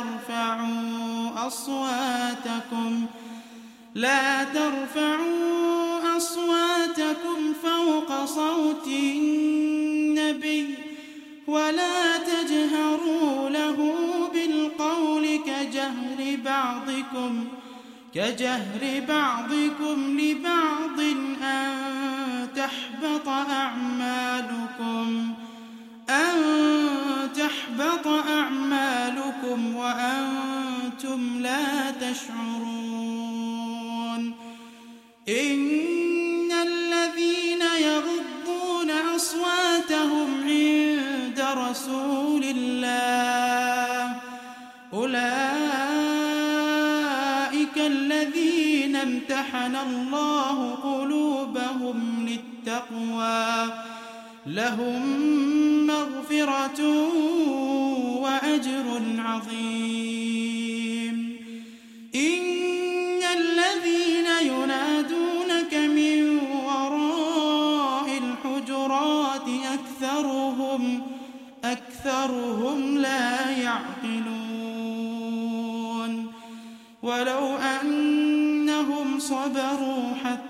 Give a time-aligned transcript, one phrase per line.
[0.00, 3.06] ترفعوا أصواتكم.
[3.94, 10.74] لا ترفعوا أصواتكم فوق صوت النبي
[11.46, 13.76] ولا تجهروا له
[14.32, 17.44] بالقول كجهر بعضكم
[18.14, 21.00] كجهر بعضكم لبعض
[21.42, 25.34] أن تحبط أعمالكم.
[26.10, 26.36] أن
[27.34, 33.50] تحبط أعمالكم وأنتم لا تشعرون
[35.28, 44.16] إن الذين يغضون أصواتهم عند رسول الله
[44.92, 45.30] أولئك
[47.76, 53.89] الذين امتحن الله قلوبهم للتقوى
[54.46, 55.02] لهم
[55.86, 56.80] مغفرة
[58.20, 60.60] وأجر عظيم.
[62.14, 71.02] إن الذين ينادونك من وراء الحجرات أكثرهم
[71.64, 74.50] أكثرهم لا يعقلون.
[77.02, 80.49] ولو أنهم صبروا حتى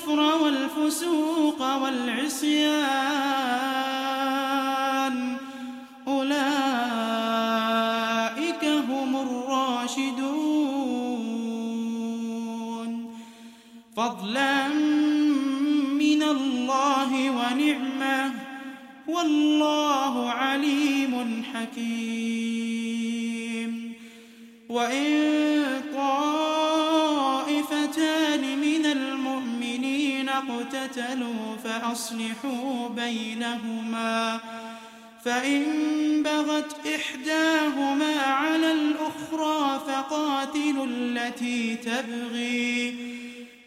[0.00, 2.66] الكفر والفسوق والعصيان.
[6.08, 6.44] أولئك
[8.64, 10.20] هم الراشدون.
[13.96, 14.68] فضلا
[15.98, 18.32] من الله ونعمة.
[19.08, 22.90] والله عليم حكيم.
[24.68, 25.22] وإن
[25.94, 26.49] طائفتان
[31.00, 34.40] اقتتلوا فأصلحوا بينهما
[35.24, 35.62] فإن
[36.22, 42.94] بغت إحداهما على الأخرى فقاتلوا التي تبغي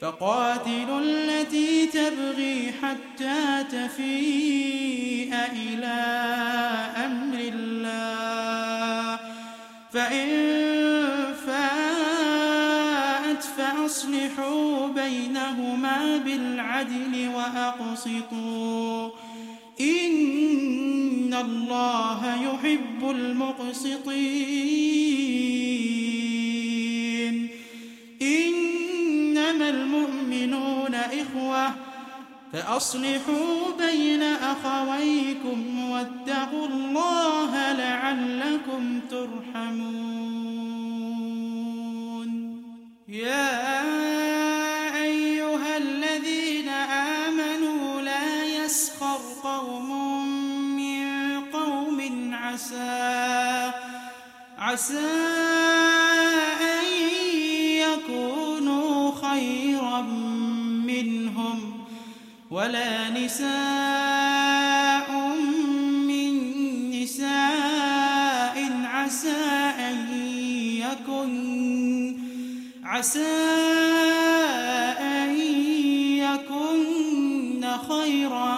[0.02, 5.96] فقاتلوا التي تبغي حتى تفيء إلى
[7.06, 9.20] أمر الله
[9.94, 10.43] فإن
[13.84, 19.10] فاءت فأصلحوا بينهما بالعدل وأقسطوا.
[19.82, 24.14] إن الله يحب المقسطين.
[28.22, 31.72] إنما المؤمنون إخوة
[32.54, 40.24] فأصلحوا بين أخويكم واتقوا الله لعلكم ترحمون.
[43.10, 43.53] يا
[54.74, 55.00] عسى
[56.62, 56.86] أن
[57.86, 60.02] يكونوا خيرا
[60.88, 61.60] منهم
[62.52, 63.50] ولا نساء
[66.10, 66.34] من
[66.90, 69.46] نساء عسى
[69.80, 69.98] أن
[70.82, 72.18] يكن
[72.84, 73.38] عسى
[75.00, 75.38] أن
[76.18, 78.58] يكن خيرا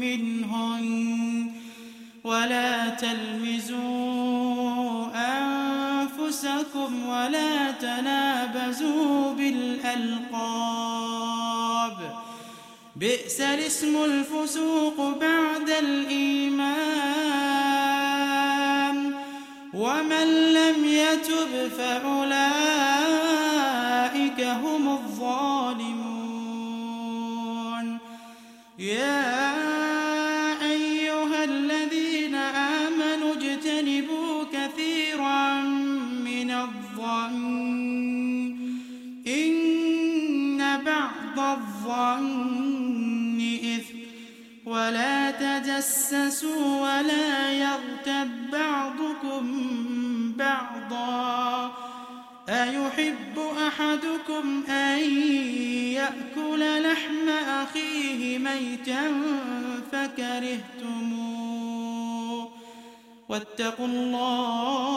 [0.00, 1.50] منهن
[2.24, 2.90] ولا
[6.44, 10.30] أنفسكم ولا تنابزوا بالألقاب.
[12.96, 16.80] بئس الاسم الفسوق بعد الإيمان.
[19.74, 22.79] ومن لم يتب فأولئك
[36.64, 38.56] الظن
[39.26, 43.98] إن بعض الظن إثم.
[44.66, 49.62] ولا تجسسوا ولا يغتب بعضكم
[50.36, 51.72] بعضا.
[52.48, 54.98] أيحب أحدكم أن
[55.92, 59.22] يأكل لحم أخيه ميتا
[59.92, 61.40] فكرهتموه.
[63.28, 64.90] واتقوا الله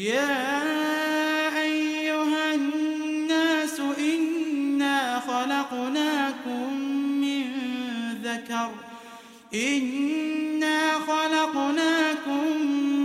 [0.00, 6.74] يا أيها الناس إنا خلقناكم
[7.20, 7.44] من
[8.22, 8.70] ذكر.
[9.54, 12.56] إنا خلقناكم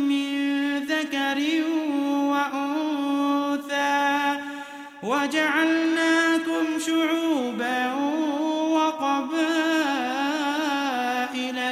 [0.08, 0.30] من
[0.86, 1.40] ذكر
[2.32, 3.96] وأنثى
[5.04, 7.94] وجعلناكم شعوبا
[8.76, 9.48] وقبائل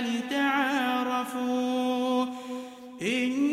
[0.05, 1.45] لتعارفوا.
[3.01, 3.52] إن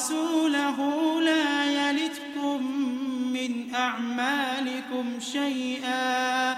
[0.00, 2.62] ورسوله لا يلتكم
[3.32, 6.52] من أعمالكم شيئا.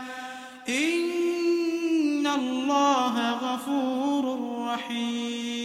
[0.69, 4.25] إن الله غفور
[4.69, 5.62] رحيم.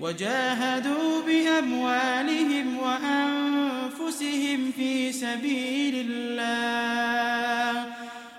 [0.00, 7.86] وجاهدوا بأموالهم وأنفسهم في سبيل الله.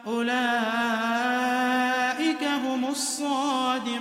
[0.07, 0.33] أولئك
[2.43, 3.99] هم الصادقون.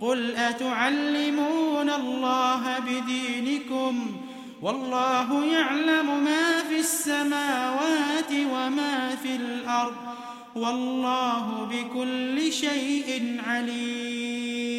[0.00, 4.16] قل أتعلمون الله بدينكم؟
[4.62, 10.11] والله يعلم ما في السماوات وما في الأرض.
[10.56, 14.72] والله بكل شيء عليم.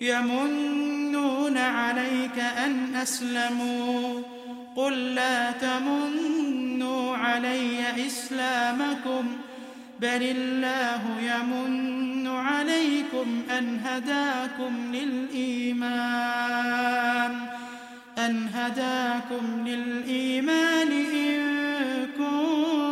[0.00, 4.22] يمنون عليك أن أسلموا.
[4.76, 9.24] قل لا تمنوا علي إسلامكم.
[10.00, 16.02] بل الله يمن عليكم أن هداكم للإيمان.
[18.18, 21.42] أن هداكم للإيمان إن
[22.18, 22.91] كنتم